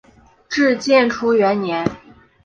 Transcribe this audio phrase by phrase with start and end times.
[0.49, 1.85] 至建初元年。